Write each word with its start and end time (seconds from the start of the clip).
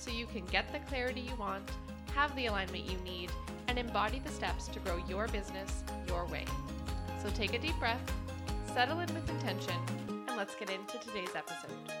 so 0.00 0.10
you 0.10 0.24
can 0.24 0.44
get 0.46 0.72
the 0.72 0.78
clarity 0.80 1.20
you 1.20 1.36
want, 1.36 1.70
have 2.14 2.34
the 2.34 2.46
alignment 2.46 2.90
you 2.90 2.96
need, 3.04 3.30
and 3.68 3.78
embody 3.78 4.18
the 4.18 4.30
steps 4.30 4.66
to 4.68 4.78
grow 4.80 4.96
your 5.08 5.28
business 5.28 5.84
your 6.08 6.26
way. 6.26 6.44
So 7.22 7.28
take 7.30 7.52
a 7.52 7.58
deep 7.58 7.78
breath, 7.78 8.00
settle 8.72 9.00
in 9.00 9.14
with 9.14 9.28
intention, 9.28 9.76
and 10.08 10.36
let's 10.38 10.54
get 10.56 10.70
into 10.70 10.98
today's 10.98 11.36
episode. 11.36 11.99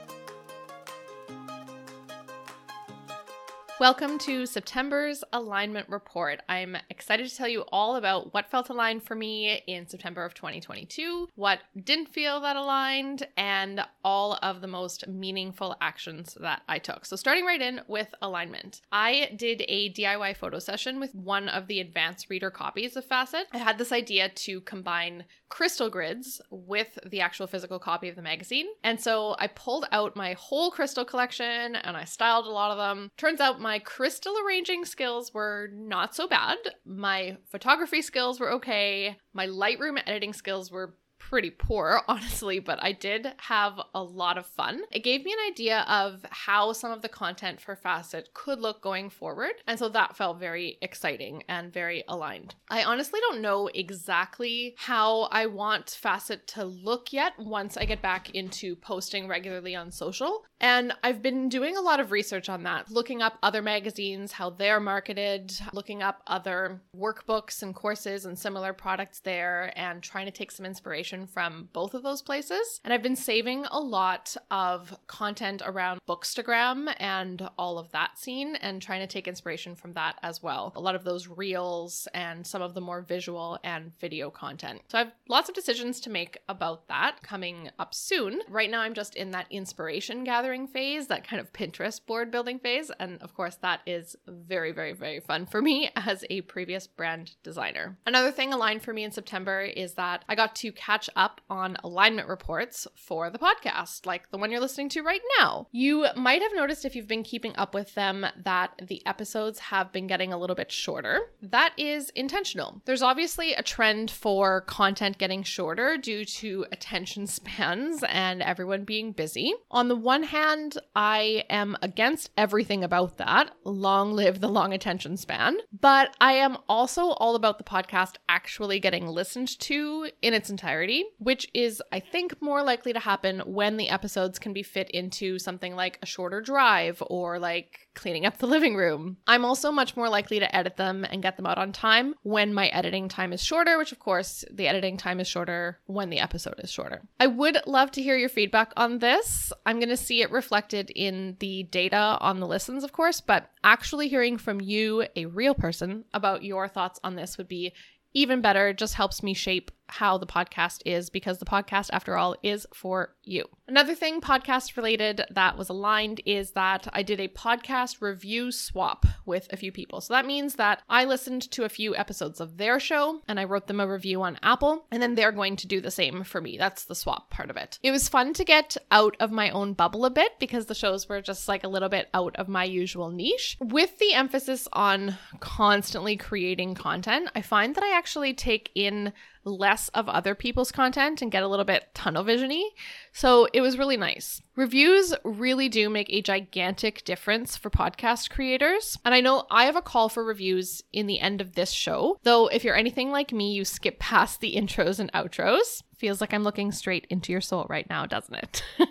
Welcome 3.80 4.18
to 4.18 4.44
September's 4.44 5.24
alignment 5.32 5.88
report. 5.88 6.42
I'm 6.50 6.76
excited 6.90 7.26
to 7.26 7.34
tell 7.34 7.48
you 7.48 7.64
all 7.72 7.96
about 7.96 8.34
what 8.34 8.50
felt 8.50 8.68
aligned 8.68 9.04
for 9.04 9.14
me 9.14 9.62
in 9.66 9.88
September 9.88 10.22
of 10.22 10.34
2022, 10.34 11.30
what 11.34 11.60
didn't 11.82 12.10
feel 12.10 12.42
that 12.42 12.56
aligned, 12.56 13.26
and 13.38 13.80
all 14.04 14.38
of 14.42 14.60
the 14.60 14.66
most 14.66 15.08
meaningful 15.08 15.76
actions 15.80 16.36
that 16.42 16.60
I 16.68 16.78
took. 16.78 17.06
So, 17.06 17.16
starting 17.16 17.46
right 17.46 17.62
in 17.62 17.80
with 17.88 18.14
alignment, 18.20 18.82
I 18.92 19.32
did 19.34 19.64
a 19.66 19.90
DIY 19.94 20.36
photo 20.36 20.58
session 20.58 21.00
with 21.00 21.14
one 21.14 21.48
of 21.48 21.66
the 21.66 21.80
advanced 21.80 22.28
reader 22.28 22.50
copies 22.50 22.98
of 22.98 23.06
Facet. 23.06 23.46
I 23.54 23.56
had 23.56 23.78
this 23.78 23.92
idea 23.92 24.28
to 24.28 24.60
combine 24.60 25.24
crystal 25.50 25.90
grids 25.90 26.40
with 26.50 26.98
the 27.04 27.20
actual 27.20 27.46
physical 27.46 27.78
copy 27.78 28.08
of 28.08 28.16
the 28.16 28.22
magazine. 28.22 28.66
And 28.84 29.00
so 29.00 29.36
I 29.38 29.48
pulled 29.48 29.86
out 29.92 30.16
my 30.16 30.34
whole 30.34 30.70
crystal 30.70 31.04
collection 31.04 31.76
and 31.76 31.96
I 31.96 32.04
styled 32.04 32.46
a 32.46 32.50
lot 32.50 32.70
of 32.70 32.78
them. 32.78 33.10
Turns 33.16 33.40
out 33.40 33.60
my 33.60 33.69
my 33.70 33.78
crystal 33.78 34.34
arranging 34.44 34.84
skills 34.84 35.32
were 35.32 35.70
not 35.72 36.12
so 36.12 36.26
bad. 36.26 36.58
My 36.84 37.36
photography 37.52 38.02
skills 38.02 38.40
were 38.40 38.50
okay. 38.54 39.16
My 39.32 39.46
Lightroom 39.46 40.02
editing 40.08 40.32
skills 40.32 40.72
were 40.72 40.96
pretty 41.20 41.50
poor, 41.50 42.02
honestly, 42.08 42.58
but 42.58 42.82
I 42.82 42.92
did 42.92 43.32
have 43.38 43.80
a 43.94 44.02
lot 44.02 44.36
of 44.36 44.46
fun. 44.46 44.82
It 44.90 45.04
gave 45.04 45.24
me 45.24 45.32
an 45.32 45.52
idea 45.52 45.84
of 45.88 46.24
how 46.30 46.72
some 46.72 46.90
of 46.90 47.02
the 47.02 47.08
content 47.08 47.60
for 47.60 47.76
Facet 47.76 48.30
could 48.34 48.58
look 48.58 48.82
going 48.82 49.10
forward. 49.10 49.52
And 49.68 49.78
so 49.78 49.88
that 49.90 50.16
felt 50.16 50.40
very 50.40 50.78
exciting 50.82 51.44
and 51.48 51.72
very 51.72 52.02
aligned. 52.08 52.56
I 52.68 52.82
honestly 52.82 53.20
don't 53.20 53.42
know 53.42 53.68
exactly 53.72 54.74
how 54.78 55.28
I 55.30 55.46
want 55.46 55.90
Facet 55.90 56.46
to 56.48 56.64
look 56.64 57.12
yet 57.12 57.34
once 57.38 57.76
I 57.76 57.84
get 57.84 58.02
back 58.02 58.30
into 58.30 58.74
posting 58.74 59.28
regularly 59.28 59.76
on 59.76 59.92
social. 59.92 60.44
And 60.60 60.92
I've 61.02 61.22
been 61.22 61.48
doing 61.48 61.76
a 61.76 61.80
lot 61.80 62.00
of 62.00 62.12
research 62.12 62.48
on 62.48 62.64
that, 62.64 62.90
looking 62.90 63.22
up 63.22 63.38
other 63.42 63.62
magazines, 63.62 64.32
how 64.32 64.50
they're 64.50 64.80
marketed, 64.80 65.52
looking 65.72 66.02
up 66.02 66.22
other 66.26 66.82
workbooks 66.94 67.62
and 67.62 67.74
courses 67.74 68.26
and 68.26 68.38
similar 68.38 68.72
products 68.74 69.20
there, 69.20 69.72
and 69.76 70.02
trying 70.02 70.26
to 70.26 70.32
take 70.32 70.50
some 70.50 70.66
inspiration 70.66 71.09
inspiration 71.10 71.26
from 71.26 71.68
both 71.72 71.94
of 71.94 72.02
those 72.02 72.22
places. 72.22 72.80
And 72.84 72.92
I've 72.92 73.02
been 73.02 73.16
saving 73.16 73.66
a 73.70 73.80
lot 73.80 74.36
of 74.50 74.94
content 75.06 75.62
around 75.64 76.00
Bookstagram 76.08 76.94
and 76.98 77.48
all 77.58 77.78
of 77.78 77.90
that 77.92 78.18
scene 78.18 78.56
and 78.56 78.80
trying 78.80 79.00
to 79.00 79.06
take 79.06 79.28
inspiration 79.28 79.74
from 79.74 79.92
that 79.94 80.16
as 80.22 80.42
well. 80.42 80.72
A 80.76 80.80
lot 80.80 80.94
of 80.94 81.04
those 81.04 81.28
reels 81.28 82.08
and 82.14 82.46
some 82.46 82.62
of 82.62 82.74
the 82.74 82.80
more 82.80 83.02
visual 83.02 83.58
and 83.64 83.92
video 83.98 84.30
content. 84.30 84.82
So 84.88 84.98
I 84.98 85.04
have 85.04 85.12
lots 85.28 85.48
of 85.48 85.54
decisions 85.54 86.00
to 86.00 86.10
make 86.10 86.38
about 86.48 86.88
that 86.88 87.22
coming 87.22 87.70
up 87.78 87.94
soon. 87.94 88.40
Right 88.48 88.70
now, 88.70 88.80
I'm 88.80 88.94
just 88.94 89.14
in 89.14 89.30
that 89.32 89.46
inspiration 89.50 90.24
gathering 90.24 90.66
phase, 90.66 91.06
that 91.08 91.26
kind 91.26 91.40
of 91.40 91.52
Pinterest 91.52 92.04
board 92.04 92.30
building 92.30 92.58
phase. 92.58 92.90
And 93.00 93.20
of 93.22 93.34
course, 93.34 93.56
that 93.56 93.80
is 93.86 94.16
very, 94.26 94.72
very, 94.72 94.92
very 94.92 95.20
fun 95.20 95.46
for 95.46 95.60
me 95.62 95.90
as 95.96 96.24
a 96.30 96.42
previous 96.42 96.86
brand 96.86 97.34
designer. 97.42 97.98
Another 98.06 98.30
thing 98.30 98.52
aligned 98.52 98.82
for 98.82 98.92
me 98.92 99.04
in 99.04 99.10
September 99.10 99.62
is 99.62 99.94
that 99.94 100.24
I 100.28 100.34
got 100.34 100.54
to 100.56 100.72
catch 100.72 100.99
up 101.16 101.40
on 101.48 101.76
alignment 101.82 102.28
reports 102.28 102.86
for 102.94 103.30
the 103.30 103.38
podcast, 103.38 104.06
like 104.06 104.30
the 104.30 104.38
one 104.38 104.50
you're 104.50 104.60
listening 104.60 104.88
to 104.90 105.02
right 105.02 105.20
now. 105.38 105.68
You 105.72 106.06
might 106.16 106.42
have 106.42 106.54
noticed 106.54 106.84
if 106.84 106.94
you've 106.94 107.08
been 107.08 107.22
keeping 107.22 107.54
up 107.56 107.74
with 107.74 107.94
them 107.94 108.26
that 108.44 108.80
the 108.86 109.04
episodes 109.06 109.58
have 109.58 109.92
been 109.92 110.06
getting 110.06 110.32
a 110.32 110.38
little 110.38 110.56
bit 110.56 110.72
shorter. 110.72 111.20
That 111.42 111.72
is 111.76 112.10
intentional. 112.10 112.82
There's 112.84 113.02
obviously 113.02 113.54
a 113.54 113.62
trend 113.62 114.10
for 114.10 114.62
content 114.62 115.18
getting 115.18 115.42
shorter 115.42 115.96
due 115.96 116.24
to 116.24 116.66
attention 116.72 117.26
spans 117.26 118.02
and 118.08 118.42
everyone 118.42 118.84
being 118.84 119.12
busy. 119.12 119.54
On 119.70 119.88
the 119.88 119.96
one 119.96 120.24
hand, 120.24 120.78
I 120.94 121.44
am 121.48 121.76
against 121.82 122.30
everything 122.36 122.84
about 122.84 123.18
that. 123.18 123.52
Long 123.64 124.12
live 124.12 124.40
the 124.40 124.48
long 124.48 124.72
attention 124.72 125.16
span. 125.16 125.58
But 125.80 126.14
I 126.20 126.32
am 126.34 126.58
also 126.68 127.10
all 127.10 127.34
about 127.34 127.58
the 127.58 127.64
podcast 127.64 128.16
actually 128.28 128.80
getting 128.80 129.06
listened 129.06 129.58
to 129.60 130.10
in 130.22 130.34
its 130.34 130.50
entirety 130.50 130.89
which 131.18 131.48
is, 131.54 131.82
I 131.92 132.00
think, 132.00 132.40
more 132.40 132.62
likely 132.62 132.92
to 132.92 132.98
happen 132.98 133.40
when 133.40 133.76
the 133.76 133.88
episodes 133.88 134.38
can 134.38 134.52
be 134.52 134.62
fit 134.62 134.90
into 134.90 135.38
something 135.38 135.74
like 135.74 135.98
a 136.02 136.06
shorter 136.06 136.40
drive 136.40 137.02
or 137.06 137.38
like 137.38 137.88
cleaning 137.94 138.26
up 138.26 138.38
the 138.38 138.46
living 138.56 138.74
room. 138.74 139.18
I'm 139.26 139.44
also 139.44 139.70
much 139.70 139.96
more 139.96 140.08
likely 140.08 140.38
to 140.40 140.56
edit 140.56 140.76
them 140.76 141.04
and 141.04 141.22
get 141.22 141.36
them 141.36 141.46
out 141.46 141.58
on 141.58 141.72
time 141.72 142.14
when 142.22 142.54
my 142.54 142.68
editing 142.68 143.08
time 143.08 143.32
is 143.32 143.42
shorter, 143.42 143.78
which 143.78 143.92
of 143.92 143.98
course 143.98 144.44
the 144.50 144.68
editing 144.68 144.96
time 144.96 145.20
is 145.20 145.28
shorter 145.28 145.78
when 145.86 146.10
the 146.10 146.20
episode 146.20 146.54
is 146.58 146.70
shorter. 146.70 147.02
I 147.18 147.26
would 147.26 147.58
love 147.66 147.90
to 147.92 148.02
hear 148.02 148.16
your 148.16 148.28
feedback 148.28 148.72
on 148.76 148.98
this. 148.98 149.52
I'm 149.66 149.78
going 149.78 149.88
to 149.88 149.96
see 149.96 150.22
it 150.22 150.30
reflected 150.30 150.90
in 150.90 151.36
the 151.40 151.64
data 151.64 152.18
on 152.20 152.40
the 152.40 152.46
listens, 152.46 152.84
of 152.84 152.92
course, 152.92 153.20
but 153.20 153.50
actually 153.64 154.08
hearing 154.08 154.38
from 154.38 154.60
you, 154.60 155.06
a 155.16 155.26
real 155.26 155.54
person, 155.54 156.04
about 156.12 156.44
your 156.44 156.68
thoughts 156.68 157.00
on 157.04 157.16
this 157.16 157.38
would 157.38 157.48
be 157.48 157.72
even 158.12 158.40
better. 158.40 158.72
Just 158.72 158.94
helps 158.94 159.22
me 159.22 159.34
shape 159.34 159.70
how 159.90 160.18
the 160.18 160.26
podcast 160.26 160.82
is 160.84 161.10
because 161.10 161.38
the 161.38 161.44
podcast, 161.44 161.90
after 161.92 162.16
all, 162.16 162.36
is 162.42 162.66
for 162.72 163.14
you. 163.22 163.44
Another 163.68 163.94
thing 163.94 164.20
podcast 164.20 164.76
related 164.76 165.22
that 165.30 165.56
was 165.56 165.68
aligned 165.68 166.20
is 166.26 166.52
that 166.52 166.88
I 166.92 167.02
did 167.02 167.20
a 167.20 167.28
podcast 167.28 168.00
review 168.00 168.50
swap 168.50 169.06
with 169.26 169.48
a 169.52 169.56
few 169.56 169.70
people. 169.72 170.00
So 170.00 170.14
that 170.14 170.26
means 170.26 170.56
that 170.56 170.82
I 170.88 171.04
listened 171.04 171.50
to 171.52 171.64
a 171.64 171.68
few 171.68 171.94
episodes 171.94 172.40
of 172.40 172.56
their 172.56 172.80
show 172.80 173.20
and 173.28 173.38
I 173.38 173.44
wrote 173.44 173.66
them 173.66 173.80
a 173.80 173.86
review 173.86 174.22
on 174.22 174.38
Apple, 174.42 174.86
and 174.90 175.02
then 175.02 175.14
they're 175.14 175.32
going 175.32 175.56
to 175.56 175.66
do 175.66 175.80
the 175.80 175.90
same 175.90 176.24
for 176.24 176.40
me. 176.40 176.56
That's 176.58 176.84
the 176.84 176.94
swap 176.94 177.30
part 177.30 177.50
of 177.50 177.56
it. 177.56 177.78
It 177.82 177.90
was 177.90 178.08
fun 178.08 178.32
to 178.34 178.44
get 178.44 178.76
out 178.90 179.16
of 179.20 179.30
my 179.30 179.50
own 179.50 179.74
bubble 179.74 180.04
a 180.04 180.10
bit 180.10 180.32
because 180.38 180.66
the 180.66 180.74
shows 180.74 181.08
were 181.08 181.20
just 181.20 181.48
like 181.48 181.64
a 181.64 181.68
little 181.68 181.88
bit 181.88 182.08
out 182.14 182.34
of 182.36 182.48
my 182.48 182.64
usual 182.64 183.10
niche. 183.10 183.56
With 183.60 183.98
the 183.98 184.14
emphasis 184.14 184.68
on 184.72 185.16
constantly 185.40 186.16
creating 186.16 186.74
content, 186.74 187.30
I 187.34 187.42
find 187.42 187.74
that 187.74 187.84
I 187.84 187.96
actually 187.96 188.34
take 188.34 188.70
in 188.74 189.12
less 189.44 189.88
of 189.90 190.08
other 190.08 190.34
people's 190.34 190.72
content 190.72 191.22
and 191.22 191.32
get 191.32 191.42
a 191.42 191.48
little 191.48 191.64
bit 191.64 191.88
tunnel 191.94 192.24
visiony. 192.24 192.64
So 193.12 193.48
it 193.52 193.60
was 193.60 193.78
really 193.78 193.96
nice. 193.96 194.42
Reviews 194.56 195.14
really 195.24 195.68
do 195.68 195.88
make 195.88 196.10
a 196.10 196.22
gigantic 196.22 197.04
difference 197.04 197.56
for 197.56 197.70
podcast 197.70 198.30
creators. 198.30 198.98
And 199.04 199.14
I 199.14 199.20
know 199.20 199.46
I 199.50 199.64
have 199.64 199.76
a 199.76 199.82
call 199.82 200.08
for 200.08 200.24
reviews 200.24 200.82
in 200.92 201.06
the 201.06 201.20
end 201.20 201.40
of 201.40 201.54
this 201.54 201.70
show, 201.70 202.18
though 202.22 202.48
if 202.48 202.64
you're 202.64 202.76
anything 202.76 203.10
like 203.10 203.32
me, 203.32 203.52
you 203.52 203.64
skip 203.64 203.98
past 203.98 204.40
the 204.40 204.54
intros 204.54 204.98
and 204.98 205.12
outros. 205.12 205.82
Feels 205.96 206.20
like 206.20 206.32
I'm 206.32 206.44
looking 206.44 206.72
straight 206.72 207.06
into 207.10 207.32
your 207.32 207.40
soul 207.40 207.66
right 207.68 207.88
now, 207.88 208.06
doesn't 208.06 208.34
it? 208.34 208.62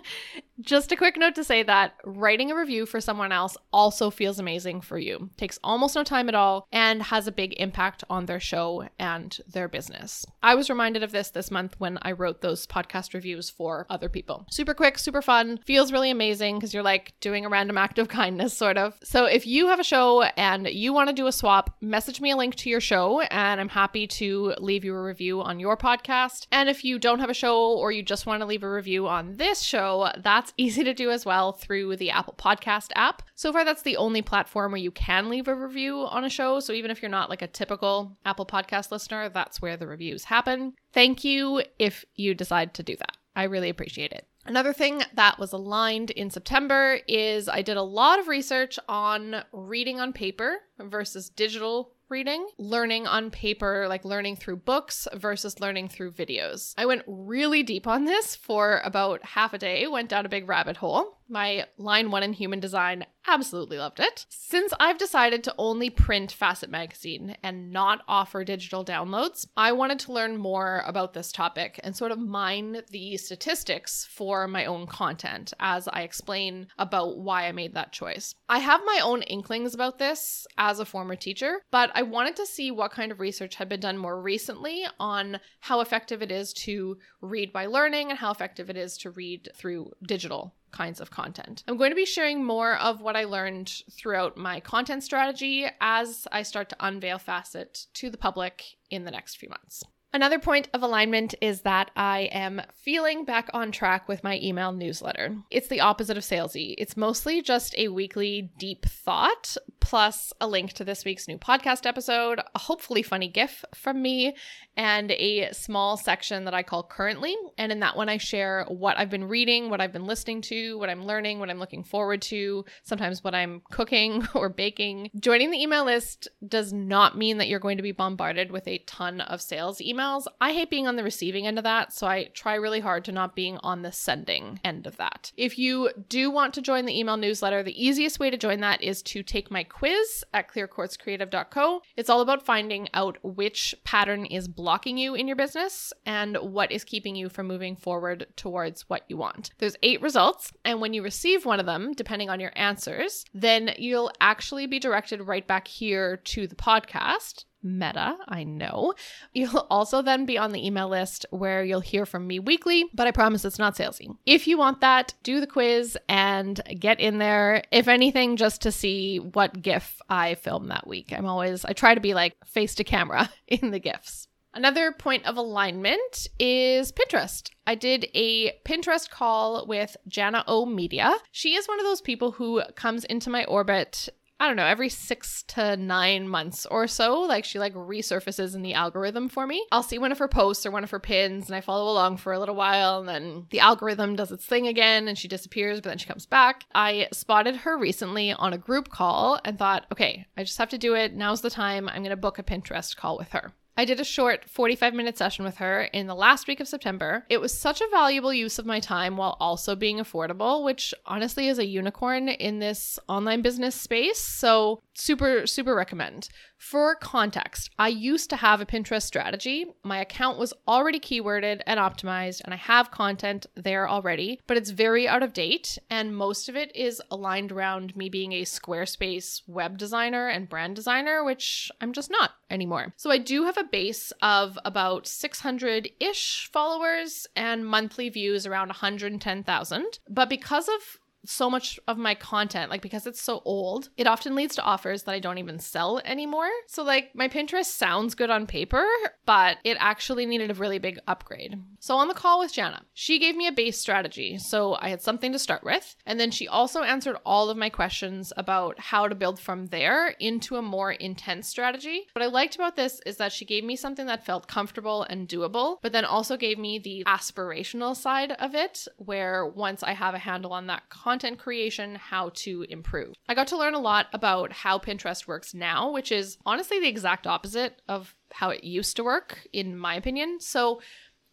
Just 0.60 0.92
a 0.92 0.96
quick 0.96 1.16
note 1.16 1.34
to 1.36 1.44
say 1.44 1.62
that 1.62 1.94
writing 2.04 2.50
a 2.50 2.54
review 2.54 2.84
for 2.84 3.00
someone 3.00 3.32
else 3.32 3.56
also 3.72 4.10
feels 4.10 4.38
amazing 4.38 4.82
for 4.82 4.98
you. 4.98 5.30
Takes 5.38 5.58
almost 5.64 5.94
no 5.94 6.04
time 6.04 6.28
at 6.28 6.34
all 6.34 6.68
and 6.70 7.02
has 7.02 7.26
a 7.26 7.32
big 7.32 7.54
impact 7.58 8.04
on 8.10 8.26
their 8.26 8.40
show 8.40 8.88
and 8.98 9.38
their 9.48 9.68
business. 9.68 10.26
I 10.42 10.54
was 10.54 10.68
reminded 10.68 11.02
of 11.02 11.12
this 11.12 11.30
this 11.30 11.50
month 11.50 11.76
when 11.78 11.98
I 12.02 12.12
wrote 12.12 12.42
those 12.42 12.66
podcast 12.66 13.14
reviews 13.14 13.48
for 13.48 13.86
other 13.88 14.08
people. 14.10 14.44
Super 14.50 14.74
quick, 14.74 14.98
super 14.98 15.22
fun, 15.22 15.60
feels 15.64 15.92
really 15.92 16.10
amazing 16.10 16.56
because 16.56 16.74
you're 16.74 16.82
like 16.82 17.14
doing 17.20 17.46
a 17.46 17.48
random 17.48 17.78
act 17.78 17.98
of 17.98 18.08
kindness, 18.08 18.54
sort 18.54 18.76
of. 18.76 18.98
So 19.02 19.24
if 19.24 19.46
you 19.46 19.68
have 19.68 19.80
a 19.80 19.84
show 19.84 20.22
and 20.36 20.68
you 20.68 20.92
want 20.92 21.08
to 21.08 21.14
do 21.14 21.26
a 21.26 21.32
swap, 21.32 21.74
message 21.80 22.20
me 22.20 22.32
a 22.32 22.36
link 22.36 22.54
to 22.56 22.70
your 22.70 22.80
show 22.80 23.20
and 23.20 23.60
I'm 23.60 23.68
happy 23.70 24.06
to 24.08 24.54
leave 24.58 24.84
you 24.84 24.94
a 24.94 25.02
review 25.02 25.40
on 25.40 25.58
your 25.58 25.76
podcast. 25.76 26.46
And 26.52 26.68
if 26.68 26.84
you 26.84 26.98
don't 26.98 27.20
have 27.20 27.30
a 27.30 27.34
show 27.34 27.72
or 27.78 27.92
you 27.92 28.02
just 28.02 28.26
want 28.26 28.42
to 28.42 28.46
leave 28.46 28.62
a 28.62 28.70
review 28.70 29.08
on 29.08 29.36
this 29.36 29.62
show, 29.62 30.10
that's 30.18 30.49
easy 30.56 30.84
to 30.84 30.94
do 30.94 31.10
as 31.10 31.24
well 31.24 31.52
through 31.52 31.96
the 31.96 32.10
Apple 32.10 32.34
Podcast 32.38 32.88
app. 32.94 33.22
So 33.34 33.52
far, 33.52 33.64
that's 33.64 33.82
the 33.82 33.96
only 33.96 34.22
platform 34.22 34.72
where 34.72 34.80
you 34.80 34.90
can 34.90 35.28
leave 35.28 35.48
a 35.48 35.54
review 35.54 35.98
on 35.98 36.24
a 36.24 36.30
show. 36.30 36.60
So 36.60 36.72
even 36.72 36.90
if 36.90 37.02
you're 37.02 37.10
not 37.10 37.30
like 37.30 37.42
a 37.42 37.46
typical 37.46 38.18
Apple 38.24 38.46
Podcast 38.46 38.90
listener, 38.90 39.28
that's 39.28 39.62
where 39.62 39.76
the 39.76 39.86
reviews 39.86 40.24
happen. 40.24 40.74
Thank 40.92 41.24
you 41.24 41.62
if 41.78 42.04
you 42.14 42.34
decide 42.34 42.74
to 42.74 42.82
do 42.82 42.96
that. 42.96 43.16
I 43.36 43.44
really 43.44 43.68
appreciate 43.68 44.12
it. 44.12 44.26
Another 44.46 44.72
thing 44.72 45.02
that 45.14 45.38
was 45.38 45.52
aligned 45.52 46.10
in 46.10 46.30
September 46.30 46.98
is 47.06 47.48
I 47.48 47.62
did 47.62 47.76
a 47.76 47.82
lot 47.82 48.18
of 48.18 48.26
research 48.26 48.78
on 48.88 49.44
reading 49.52 50.00
on 50.00 50.12
paper 50.12 50.60
versus 50.78 51.28
digital 51.28 51.92
reading, 52.10 52.46
learning 52.58 53.06
on 53.06 53.30
paper, 53.30 53.86
like 53.88 54.04
learning 54.04 54.36
through 54.36 54.56
books 54.56 55.06
versus 55.14 55.60
learning 55.60 55.88
through 55.88 56.10
videos. 56.10 56.74
I 56.76 56.86
went 56.86 57.02
really 57.06 57.62
deep 57.62 57.86
on 57.86 58.04
this 58.04 58.34
for 58.34 58.80
about 58.84 59.24
half 59.24 59.54
a 59.54 59.58
day, 59.58 59.86
went 59.86 60.08
down 60.08 60.26
a 60.26 60.28
big 60.28 60.48
rabbit 60.48 60.78
hole. 60.78 61.19
My 61.30 61.66
line 61.78 62.10
one 62.10 62.24
in 62.24 62.32
human 62.32 62.58
design 62.58 63.06
absolutely 63.28 63.78
loved 63.78 64.00
it. 64.00 64.26
Since 64.28 64.72
I've 64.80 64.98
decided 64.98 65.44
to 65.44 65.54
only 65.58 65.88
print 65.88 66.32
Facet 66.32 66.70
Magazine 66.70 67.36
and 67.42 67.70
not 67.70 68.02
offer 68.08 68.42
digital 68.42 68.84
downloads, 68.84 69.46
I 69.56 69.70
wanted 69.70 70.00
to 70.00 70.12
learn 70.12 70.36
more 70.38 70.82
about 70.84 71.14
this 71.14 71.30
topic 71.30 71.78
and 71.84 71.94
sort 71.94 72.10
of 72.10 72.18
mine 72.18 72.82
the 72.90 73.16
statistics 73.16 74.08
for 74.10 74.48
my 74.48 74.64
own 74.64 74.88
content 74.88 75.52
as 75.60 75.86
I 75.86 76.02
explain 76.02 76.66
about 76.78 77.18
why 77.18 77.46
I 77.46 77.52
made 77.52 77.74
that 77.74 77.92
choice. 77.92 78.34
I 78.48 78.58
have 78.58 78.80
my 78.84 79.00
own 79.00 79.22
inklings 79.22 79.72
about 79.72 80.00
this 80.00 80.48
as 80.58 80.80
a 80.80 80.84
former 80.84 81.14
teacher, 81.14 81.60
but 81.70 81.92
I 81.94 82.02
wanted 82.02 82.34
to 82.36 82.46
see 82.46 82.72
what 82.72 82.90
kind 82.90 83.12
of 83.12 83.20
research 83.20 83.54
had 83.54 83.68
been 83.68 83.80
done 83.80 83.98
more 83.98 84.20
recently 84.20 84.84
on 84.98 85.38
how 85.60 85.80
effective 85.80 86.22
it 86.22 86.32
is 86.32 86.52
to 86.54 86.98
read 87.20 87.52
by 87.52 87.66
learning 87.66 88.10
and 88.10 88.18
how 88.18 88.32
effective 88.32 88.68
it 88.68 88.76
is 88.76 88.96
to 88.98 89.10
read 89.10 89.48
through 89.54 89.92
digital 90.02 90.56
kinds 90.72 91.00
of 91.00 91.10
content. 91.10 91.64
I'm 91.66 91.76
going 91.76 91.90
to 91.90 91.96
be 91.96 92.04
sharing 92.04 92.44
more 92.44 92.76
of 92.76 93.00
what 93.00 93.16
I 93.16 93.24
learned 93.24 93.72
throughout 93.90 94.36
my 94.36 94.60
content 94.60 95.02
strategy 95.02 95.66
as 95.80 96.26
I 96.32 96.42
start 96.42 96.68
to 96.70 96.76
unveil 96.80 97.18
Facet 97.18 97.86
to 97.94 98.10
the 98.10 98.18
public 98.18 98.64
in 98.90 99.04
the 99.04 99.10
next 99.10 99.36
few 99.36 99.48
months. 99.48 99.82
Another 100.12 100.40
point 100.40 100.68
of 100.74 100.82
alignment 100.82 101.36
is 101.40 101.60
that 101.60 101.92
I 101.94 102.30
am 102.32 102.62
feeling 102.74 103.24
back 103.24 103.48
on 103.54 103.70
track 103.70 104.08
with 104.08 104.24
my 104.24 104.40
email 104.42 104.72
newsletter. 104.72 105.36
It's 105.50 105.68
the 105.68 105.80
opposite 105.80 106.16
of 106.16 106.24
salesy. 106.24 106.74
It's 106.78 106.96
mostly 106.96 107.42
just 107.42 107.76
a 107.78 107.88
weekly 107.88 108.50
deep 108.58 108.86
thought 108.86 109.56
plus 109.90 110.32
a 110.40 110.46
link 110.46 110.72
to 110.72 110.84
this 110.84 111.04
week's 111.04 111.26
new 111.26 111.36
podcast 111.36 111.84
episode, 111.84 112.38
a 112.54 112.58
hopefully 112.60 113.02
funny 113.02 113.26
gif 113.26 113.64
from 113.74 114.00
me, 114.00 114.36
and 114.76 115.10
a 115.10 115.50
small 115.52 115.96
section 115.96 116.44
that 116.44 116.54
I 116.54 116.62
call 116.62 116.84
currently. 116.84 117.34
And 117.58 117.72
in 117.72 117.80
that 117.80 117.96
one, 117.96 118.08
I 118.08 118.16
share 118.16 118.64
what 118.68 118.96
I've 118.96 119.10
been 119.10 119.24
reading, 119.24 119.68
what 119.68 119.80
I've 119.80 119.92
been 119.92 120.06
listening 120.06 120.42
to, 120.42 120.78
what 120.78 120.88
I'm 120.88 121.04
learning, 121.04 121.40
what 121.40 121.50
I'm 121.50 121.58
looking 121.58 121.82
forward 121.82 122.22
to, 122.22 122.64
sometimes 122.84 123.24
what 123.24 123.34
I'm 123.34 123.62
cooking 123.72 124.28
or 124.36 124.48
baking. 124.48 125.10
Joining 125.18 125.50
the 125.50 125.60
email 125.60 125.84
list 125.84 126.28
does 126.46 126.72
not 126.72 127.18
mean 127.18 127.38
that 127.38 127.48
you're 127.48 127.58
going 127.58 127.76
to 127.78 127.82
be 127.82 127.90
bombarded 127.90 128.52
with 128.52 128.68
a 128.68 128.78
ton 128.86 129.20
of 129.22 129.42
sales 129.42 129.80
emails. 129.80 130.26
I 130.40 130.52
hate 130.52 130.70
being 130.70 130.86
on 130.86 130.94
the 130.94 131.02
receiving 131.02 131.48
end 131.48 131.58
of 131.58 131.64
that, 131.64 131.92
so 131.92 132.06
I 132.06 132.28
try 132.32 132.54
really 132.54 132.78
hard 132.78 133.04
to 133.06 133.12
not 133.12 133.34
being 133.34 133.58
on 133.64 133.82
the 133.82 133.90
sending 133.90 134.60
end 134.64 134.86
of 134.86 134.98
that. 134.98 135.32
If 135.36 135.58
you 135.58 135.90
do 136.08 136.30
want 136.30 136.54
to 136.54 136.62
join 136.62 136.84
the 136.84 136.96
email 136.96 137.16
newsletter, 137.16 137.64
the 137.64 137.84
easiest 137.84 138.20
way 138.20 138.30
to 138.30 138.36
join 138.36 138.60
that 138.60 138.80
is 138.84 139.02
to 139.02 139.24
take 139.24 139.50
my 139.50 139.64
quiz 139.80 140.22
at 140.34 140.52
clearquartzcreative.co. 140.52 141.80
It's 141.96 142.10
all 142.10 142.20
about 142.20 142.44
finding 142.44 142.86
out 142.92 143.16
which 143.22 143.74
pattern 143.82 144.26
is 144.26 144.46
blocking 144.46 144.98
you 144.98 145.14
in 145.14 145.26
your 145.26 145.36
business 145.36 145.90
and 146.04 146.36
what 146.36 146.70
is 146.70 146.84
keeping 146.84 147.16
you 147.16 147.30
from 147.30 147.46
moving 147.46 147.76
forward 147.76 148.26
towards 148.36 148.82
what 148.90 149.04
you 149.08 149.16
want. 149.16 149.52
There's 149.56 149.76
eight 149.82 150.02
results, 150.02 150.52
and 150.66 150.82
when 150.82 150.92
you 150.92 151.02
receive 151.02 151.46
one 151.46 151.60
of 151.60 151.64
them, 151.64 151.94
depending 151.94 152.28
on 152.28 152.40
your 152.40 152.52
answers, 152.56 153.24
then 153.32 153.72
you'll 153.78 154.12
actually 154.20 154.66
be 154.66 154.78
directed 154.78 155.22
right 155.22 155.46
back 155.46 155.66
here 155.66 156.18
to 156.18 156.46
the 156.46 156.56
podcast 156.56 157.46
meta, 157.62 158.16
I 158.28 158.44
know. 158.44 158.94
You'll 159.32 159.66
also 159.70 160.02
then 160.02 160.26
be 160.26 160.38
on 160.38 160.52
the 160.52 160.64
email 160.64 160.88
list 160.88 161.26
where 161.30 161.64
you'll 161.64 161.80
hear 161.80 162.06
from 162.06 162.26
me 162.26 162.38
weekly, 162.38 162.86
but 162.94 163.06
I 163.06 163.10
promise 163.10 163.44
it's 163.44 163.58
not 163.58 163.76
salesy. 163.76 164.14
If 164.26 164.46
you 164.46 164.58
want 164.58 164.80
that, 164.80 165.14
do 165.22 165.40
the 165.40 165.46
quiz 165.46 165.96
and 166.08 166.60
get 166.78 167.00
in 167.00 167.18
there. 167.18 167.62
If 167.70 167.88
anything, 167.88 168.36
just 168.36 168.62
to 168.62 168.72
see 168.72 169.18
what 169.18 169.62
GIF 169.62 170.00
I 170.08 170.34
film 170.34 170.68
that 170.68 170.86
week. 170.86 171.12
I'm 171.12 171.26
always, 171.26 171.64
I 171.64 171.72
try 171.72 171.94
to 171.94 172.00
be 172.00 172.14
like 172.14 172.34
face 172.44 172.74
to 172.76 172.84
camera 172.84 173.30
in 173.46 173.70
the 173.70 173.78
GIFs. 173.78 174.26
Another 174.52 174.90
point 174.90 175.26
of 175.26 175.36
alignment 175.36 176.26
is 176.40 176.90
Pinterest. 176.90 177.50
I 177.68 177.76
did 177.76 178.08
a 178.14 178.52
Pinterest 178.64 179.08
call 179.08 179.64
with 179.66 179.96
Jana 180.08 180.42
O 180.48 180.66
Media. 180.66 181.14
She 181.30 181.54
is 181.54 181.68
one 181.68 181.78
of 181.78 181.86
those 181.86 182.00
people 182.00 182.32
who 182.32 182.60
comes 182.74 183.04
into 183.04 183.30
my 183.30 183.44
orbit 183.44 184.08
I 184.40 184.46
don't 184.46 184.56
know, 184.56 184.64
every 184.64 184.88
six 184.88 185.42
to 185.48 185.76
nine 185.76 186.26
months 186.26 186.64
or 186.64 186.86
so, 186.86 187.20
like 187.20 187.44
she 187.44 187.58
like 187.58 187.74
resurfaces 187.74 188.54
in 188.54 188.62
the 188.62 188.72
algorithm 188.72 189.28
for 189.28 189.46
me. 189.46 189.66
I'll 189.70 189.82
see 189.82 189.98
one 189.98 190.12
of 190.12 190.18
her 190.18 190.28
posts 190.28 190.64
or 190.64 190.70
one 190.70 190.82
of 190.82 190.90
her 190.90 190.98
pins 190.98 191.46
and 191.46 191.54
I 191.54 191.60
follow 191.60 191.92
along 191.92 192.16
for 192.16 192.32
a 192.32 192.38
little 192.38 192.54
while 192.54 193.00
and 193.00 193.08
then 193.08 193.46
the 193.50 193.60
algorithm 193.60 194.16
does 194.16 194.32
its 194.32 194.46
thing 194.46 194.66
again 194.66 195.08
and 195.08 195.18
she 195.18 195.28
disappears, 195.28 195.82
but 195.82 195.90
then 195.90 195.98
she 195.98 196.06
comes 196.06 196.24
back. 196.24 196.64
I 196.74 197.08
spotted 197.12 197.56
her 197.56 197.76
recently 197.76 198.32
on 198.32 198.54
a 198.54 198.58
group 198.58 198.88
call 198.88 199.38
and 199.44 199.58
thought, 199.58 199.84
okay, 199.92 200.26
I 200.38 200.44
just 200.44 200.56
have 200.56 200.70
to 200.70 200.78
do 200.78 200.94
it. 200.94 201.12
Now's 201.12 201.42
the 201.42 201.50
time. 201.50 201.86
I'm 201.86 202.02
going 202.02 202.08
to 202.08 202.16
book 202.16 202.38
a 202.38 202.42
Pinterest 202.42 202.96
call 202.96 203.18
with 203.18 203.32
her. 203.32 203.52
I 203.76 203.84
did 203.84 204.00
a 204.00 204.04
short 204.04 204.48
45 204.48 204.94
minute 204.94 205.16
session 205.16 205.44
with 205.44 205.56
her 205.56 205.84
in 205.84 206.06
the 206.06 206.14
last 206.14 206.46
week 206.46 206.60
of 206.60 206.68
September. 206.68 207.24
It 207.28 207.40
was 207.40 207.56
such 207.56 207.80
a 207.80 207.88
valuable 207.90 208.32
use 208.32 208.58
of 208.58 208.66
my 208.66 208.80
time 208.80 209.16
while 209.16 209.36
also 209.40 209.74
being 209.74 209.98
affordable, 209.98 210.64
which 210.64 210.92
honestly 211.06 211.48
is 211.48 211.58
a 211.58 211.66
unicorn 211.66 212.28
in 212.28 212.58
this 212.58 212.98
online 213.08 213.42
business 213.42 213.74
space. 213.74 214.18
So, 214.18 214.82
super, 214.94 215.46
super 215.46 215.74
recommend. 215.74 216.28
For 216.58 216.94
context, 216.94 217.70
I 217.78 217.88
used 217.88 218.28
to 218.30 218.36
have 218.36 218.60
a 218.60 218.66
Pinterest 218.66 219.04
strategy. 219.04 219.64
My 219.82 219.98
account 219.98 220.38
was 220.38 220.52
already 220.68 221.00
keyworded 221.00 221.62
and 221.66 221.80
optimized, 221.80 222.42
and 222.44 222.52
I 222.52 222.58
have 222.58 222.90
content 222.90 223.46
there 223.54 223.88
already, 223.88 224.40
but 224.46 224.58
it's 224.58 224.68
very 224.68 225.08
out 225.08 225.22
of 225.22 225.32
date. 225.32 225.78
And 225.88 226.14
most 226.14 226.50
of 226.50 226.56
it 226.56 226.70
is 226.76 227.00
aligned 227.10 227.50
around 227.50 227.96
me 227.96 228.10
being 228.10 228.32
a 228.32 228.42
Squarespace 228.42 229.40
web 229.46 229.78
designer 229.78 230.28
and 230.28 230.50
brand 230.50 230.76
designer, 230.76 231.24
which 231.24 231.72
I'm 231.80 231.94
just 231.94 232.10
not 232.10 232.32
anymore. 232.50 232.92
So 232.98 233.10
I 233.10 233.16
do 233.16 233.44
have 233.44 233.56
a 233.60 233.64
base 233.64 234.12
of 234.22 234.58
about 234.64 235.06
600 235.06 235.90
ish 236.00 236.48
followers 236.52 237.26
and 237.36 237.66
monthly 237.66 238.08
views 238.08 238.46
around 238.46 238.68
110,000. 238.68 239.98
But 240.08 240.28
because 240.28 240.68
of 240.68 240.98
so 241.24 241.50
much 241.50 241.78
of 241.86 241.98
my 241.98 242.14
content, 242.14 242.70
like 242.70 242.82
because 242.82 243.06
it's 243.06 243.20
so 243.20 243.42
old, 243.44 243.90
it 243.96 244.06
often 244.06 244.34
leads 244.34 244.54
to 244.56 244.62
offers 244.62 245.02
that 245.04 245.14
I 245.14 245.18
don't 245.18 245.38
even 245.38 245.58
sell 245.58 246.00
anymore. 246.04 246.48
So, 246.66 246.82
like, 246.82 247.14
my 247.14 247.28
Pinterest 247.28 247.66
sounds 247.66 248.14
good 248.14 248.30
on 248.30 248.46
paper, 248.46 248.86
but 249.26 249.58
it 249.64 249.76
actually 249.80 250.26
needed 250.26 250.50
a 250.50 250.54
really 250.54 250.78
big 250.78 250.98
upgrade. 251.06 251.60
So, 251.78 251.96
on 251.96 252.08
the 252.08 252.14
call 252.14 252.38
with 252.38 252.52
Jana, 252.52 252.82
she 252.94 253.18
gave 253.18 253.36
me 253.36 253.46
a 253.46 253.52
base 253.52 253.78
strategy. 253.78 254.38
So, 254.38 254.76
I 254.80 254.88
had 254.88 255.02
something 255.02 255.32
to 255.32 255.38
start 255.38 255.62
with. 255.62 255.96
And 256.06 256.18
then 256.18 256.30
she 256.30 256.48
also 256.48 256.82
answered 256.82 257.16
all 257.24 257.50
of 257.50 257.56
my 257.56 257.68
questions 257.68 258.32
about 258.36 258.78
how 258.78 259.08
to 259.08 259.14
build 259.14 259.38
from 259.38 259.66
there 259.66 260.14
into 260.20 260.56
a 260.56 260.62
more 260.62 260.92
intense 260.92 261.48
strategy. 261.48 262.06
What 262.12 262.22
I 262.22 262.26
liked 262.26 262.54
about 262.54 262.76
this 262.76 263.00
is 263.06 263.16
that 263.18 263.32
she 263.32 263.44
gave 263.44 263.64
me 263.64 263.76
something 263.76 264.06
that 264.06 264.24
felt 264.24 264.48
comfortable 264.48 265.02
and 265.04 265.28
doable, 265.28 265.78
but 265.82 265.92
then 265.92 266.04
also 266.04 266.36
gave 266.36 266.58
me 266.58 266.78
the 266.78 267.04
aspirational 267.06 267.94
side 267.96 268.32
of 268.32 268.54
it, 268.54 268.86
where 268.96 269.46
once 269.46 269.82
I 269.82 269.92
have 269.92 270.14
a 270.14 270.18
handle 270.18 270.52
on 270.52 270.66
that 270.68 270.88
content, 270.88 271.10
content 271.20 271.38
creation, 271.38 271.96
how 271.96 272.30
to 272.34 272.64
improve. 272.70 273.14
I 273.28 273.34
got 273.34 273.48
to 273.48 273.58
learn 273.58 273.74
a 273.74 273.78
lot 273.78 274.06
about 274.14 274.52
how 274.52 274.78
Pinterest 274.78 275.26
works 275.26 275.52
now, 275.52 275.90
which 275.90 276.10
is 276.10 276.38
honestly 276.46 276.80
the 276.80 276.88
exact 276.88 277.26
opposite 277.26 277.82
of 277.88 278.14
how 278.32 278.48
it 278.48 278.64
used 278.64 278.96
to 278.96 279.04
work, 279.04 279.46
in 279.52 279.76
my 279.76 279.94
opinion. 279.94 280.40
So, 280.40 280.80